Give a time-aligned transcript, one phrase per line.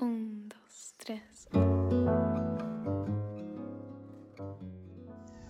[0.00, 1.20] Un, dos, tres.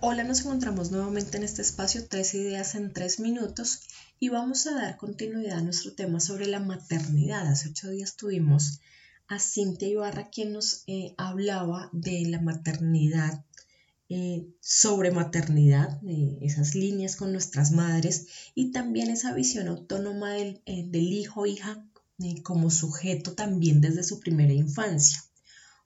[0.01, 3.83] Hola, nos encontramos nuevamente en este espacio Tres Ideas en Tres Minutos
[4.19, 7.47] y vamos a dar continuidad a nuestro tema sobre la maternidad.
[7.47, 8.81] Hace ocho días tuvimos
[9.29, 13.45] a Cintia Ibarra quien nos eh, hablaba de la maternidad,
[14.09, 16.01] eh, sobre maternidad,
[16.41, 18.27] esas líneas con nuestras madres
[18.57, 21.87] y también esa visión autónoma del, eh, del hijo o hija
[22.43, 25.25] como sujeto también desde su primera infancia.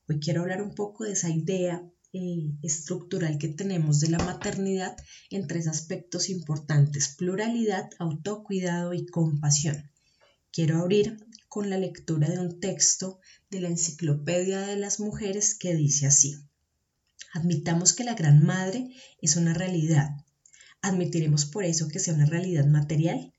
[0.09, 4.97] Hoy quiero hablar un poco de esa idea eh, estructural que tenemos de la maternidad
[5.30, 9.91] en tres aspectos importantes, pluralidad, autocuidado y compasión.
[10.52, 15.74] Quiero abrir con la lectura de un texto de la Enciclopedia de las Mujeres que
[15.77, 16.37] dice así.
[17.32, 18.91] Admitamos que la Gran Madre
[19.21, 20.10] es una realidad.
[20.82, 23.32] ¿Admitiremos por eso que sea una realidad material?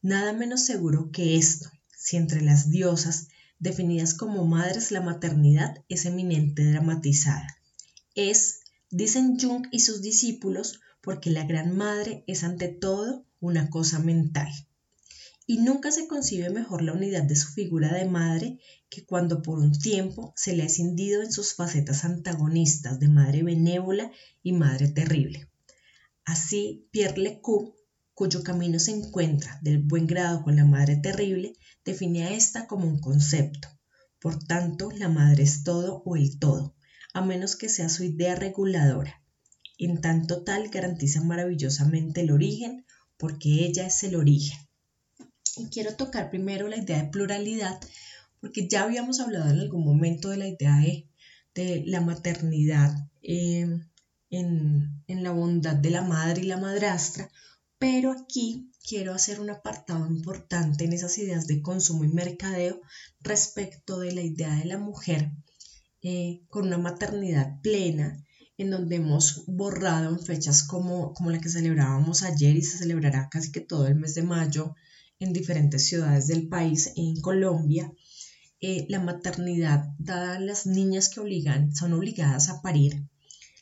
[0.00, 1.70] Nada menos seguro que esto,
[2.06, 7.58] si entre las diosas, definidas como madres, la maternidad es eminente dramatizada.
[8.14, 8.60] Es,
[8.92, 14.46] dicen Jung y sus discípulos, porque la gran madre es ante todo una cosa mental.
[15.48, 19.58] Y nunca se concibe mejor la unidad de su figura de madre que cuando por
[19.58, 24.12] un tiempo se le ha escindido en sus facetas antagonistas de madre benévola
[24.44, 25.50] y madre terrible.
[26.24, 27.74] Así, Pierre Lecoux,
[28.16, 31.52] cuyo camino se encuentra del buen grado con la madre terrible,
[31.84, 33.68] define a esta como un concepto.
[34.18, 36.74] Por tanto, la madre es todo o el todo,
[37.12, 39.22] a menos que sea su idea reguladora.
[39.76, 42.86] En tanto tal garantiza maravillosamente el origen,
[43.18, 44.58] porque ella es el origen.
[45.58, 47.78] Y quiero tocar primero la idea de pluralidad,
[48.40, 50.80] porque ya habíamos hablado en algún momento de la idea
[51.54, 53.78] de, la maternidad eh,
[54.30, 57.30] en, en la bondad de la madre y la madrastra,
[57.78, 62.80] pero aquí quiero hacer un apartado importante en esas ideas de consumo y mercadeo
[63.20, 65.32] respecto de la idea de la mujer
[66.02, 68.24] eh, con una maternidad plena,
[68.58, 73.28] en donde hemos borrado en fechas como, como la que celebrábamos ayer y se celebrará
[73.28, 74.74] casi que todo el mes de mayo
[75.18, 77.92] en diferentes ciudades del país, en Colombia,
[78.60, 83.06] eh, la maternidad, dada las niñas que obligan, son obligadas a parir,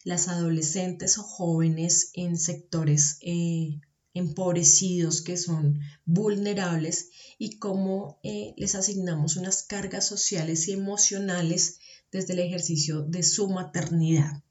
[0.05, 3.81] las adolescentes o jóvenes en sectores eh,
[4.15, 11.81] empobrecidos, que son vulnerables y cómo eh, les asignamos unas cargas sociales y emocionales
[12.13, 14.43] desde el ejercicio de su maternidad.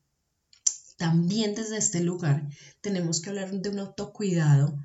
[0.97, 2.47] También desde este lugar
[2.81, 4.77] tenemos que hablar de un autocuidado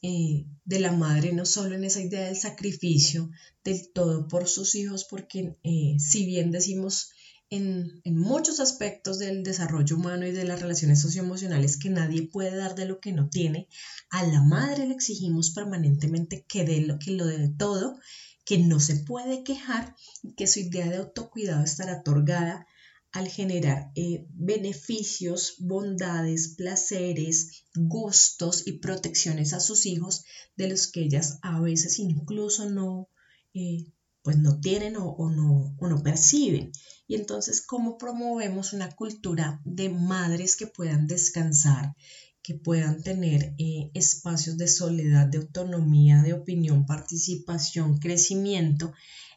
[0.00, 3.30] eh, de la madre, no solo en esa idea del sacrificio
[3.62, 7.10] del todo por sus hijos, porque eh, si bien decimos
[7.52, 12.74] en, muchos aspectos del desarrollo humano y de las relaciones socioemocionales que nadie puede dar
[12.74, 13.68] de lo que no tiene.
[14.08, 17.98] A la madre le exigimos permanentemente que dé lo que lo dé todo,
[18.46, 19.94] que no se puede quejar
[20.34, 22.66] que su idea de autocuidado estará otorgada
[23.12, 30.24] al generar eh, beneficios, bondades, placeres, gustos y protecciones a sus hijos
[30.56, 33.10] de los que ellas a veces incluso no,
[33.52, 36.72] eh, pues no tienen o, no, o no perciben.
[37.08, 41.94] Y entonces, ¿cómo promovemos una cultura de madres que puedan descansar,
[42.42, 48.92] que puedan tener eh, espacios de soledad, de autonomía, de opinión, participación, crecimiento,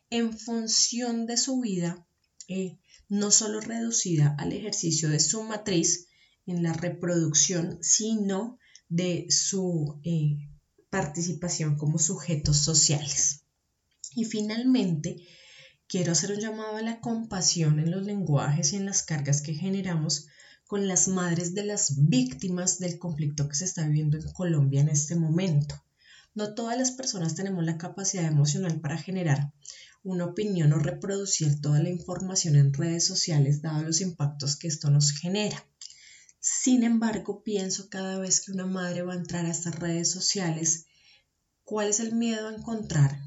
[0.09, 2.07] en función de su vida,
[2.47, 2.77] eh,
[3.09, 6.07] no solo reducida al ejercicio de su matriz
[6.45, 10.37] en la reproducción, sino de su eh,
[10.89, 13.44] participación como sujetos sociales.
[14.15, 15.17] Y finalmente,
[15.87, 19.53] quiero hacer un llamado a la compasión en los lenguajes y en las cargas que
[19.53, 20.27] generamos
[20.67, 24.89] con las madres de las víctimas del conflicto que se está viviendo en Colombia en
[24.89, 25.75] este momento.
[26.33, 29.53] No todas las personas tenemos la capacidad emocional para generar
[30.01, 34.89] una opinión o reproducir toda la información en redes sociales dado los impactos que esto
[34.89, 35.67] nos genera.
[36.39, 40.85] Sin embargo, pienso cada vez que una madre va a entrar a estas redes sociales,
[41.63, 43.19] ¿cuál es el miedo a encontrar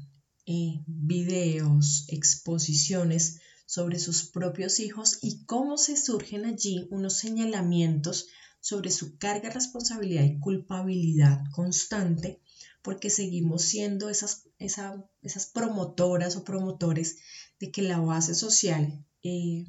[0.51, 8.25] eh, videos, exposiciones sobre sus propios hijos y cómo se surgen allí unos señalamientos
[8.59, 12.41] sobre su carga, responsabilidad y culpabilidad constante,
[12.81, 17.17] porque seguimos siendo esas, esas promotoras o promotores
[17.59, 19.65] de que la base social eh,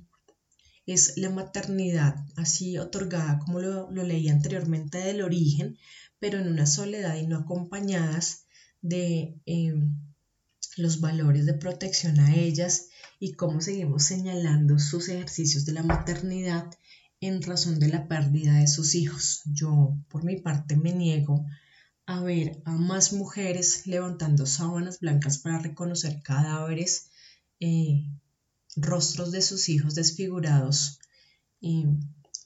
[0.86, 5.76] es la maternidad, así otorgada como lo, lo leí anteriormente del origen,
[6.18, 8.46] pero en una soledad y no acompañadas
[8.80, 9.74] de eh,
[10.76, 12.88] los valores de protección a ellas
[13.18, 16.70] y cómo seguimos señalando sus ejercicios de la maternidad
[17.20, 19.42] en razón de la pérdida de sus hijos.
[19.44, 21.44] Yo, por mi parte, me niego
[22.06, 27.10] a ver a más mujeres levantando sábanas blancas para reconocer cadáveres
[27.60, 28.06] eh,
[28.76, 30.98] rostros de sus hijos desfigurados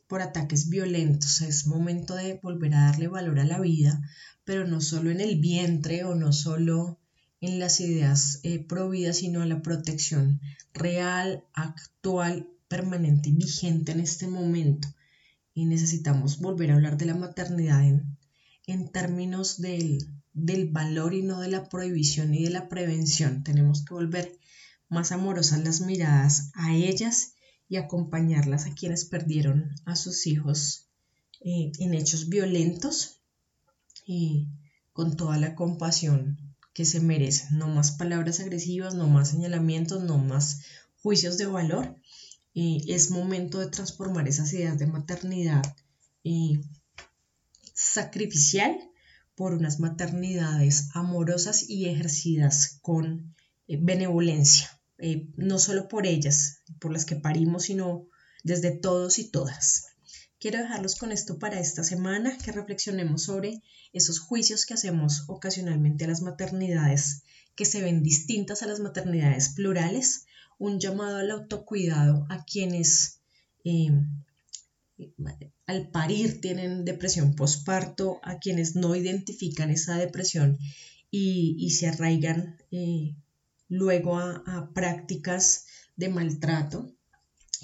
[0.09, 1.41] por ataques violentos.
[1.41, 4.03] Es momento de volver a darle valor a la vida,
[4.45, 6.99] pero no solo en el vientre o no solo
[7.41, 10.41] en las ideas eh, pro vida, sino a la protección
[10.73, 14.89] real, actual, permanente y vigente en este momento.
[15.55, 18.17] Y necesitamos volver a hablar de la maternidad en,
[18.67, 19.99] en términos del,
[20.33, 23.45] del valor y no de la prohibición y de la prevención.
[23.45, 24.39] Tenemos que volver
[24.89, 27.35] más amorosas las miradas a ellas
[27.69, 30.89] y acompañarlas a quienes perdieron a sus hijos
[31.41, 33.21] eh, en hechos violentos
[34.07, 34.49] y
[34.93, 37.59] con toda la compasión que se merecen.
[37.59, 40.61] No más palabras agresivas, no más señalamientos, no más
[41.03, 41.97] juicios de valor.
[42.55, 45.63] es momento de transformar esas ideas de maternidad
[47.75, 48.79] sacrificial
[49.35, 53.35] por unas maternidades amorosas y ejercidas con
[53.67, 58.07] eh, benevolencia, eh, no solo por ellas, por las que parimos, sino
[58.45, 59.87] desde todos y todas.
[60.45, 63.63] Quiero dejarlos con esto para esta semana, que reflexionemos sobre
[63.95, 67.23] esos juicios que hacemos ocasionalmente a las maternidades
[67.55, 70.27] que se ven distintas a las maternidades plurales,
[70.59, 73.21] un llamado al autocuidado a quienes
[73.65, 73.89] eh,
[75.67, 80.59] al parir tienen depresión postparto, a quienes no identifican esa depresión
[81.11, 83.15] y, se arraigan eh,
[83.71, 85.65] luego a, prácticas
[85.97, 86.95] de maltrato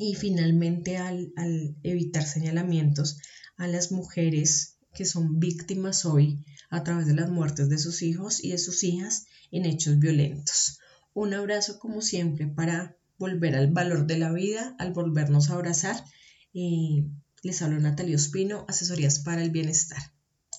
[0.01, 3.19] y finalmente al, al evitar señalamientos
[3.59, 8.43] a las mujeres que son víctimas hoy a través de las muertes de sus hijos
[8.43, 10.79] y de sus hijas en hechos violentos.
[11.13, 16.03] Un abrazo como siempre para volver al valor de la vida, al volvernos a abrazar.
[16.51, 17.05] Y
[17.43, 20.01] les hablo Natalia Ospino, Asesorías para el Bienestar.